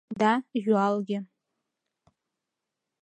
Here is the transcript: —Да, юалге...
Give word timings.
—Да, 0.21 0.33
юалге... 0.71 1.17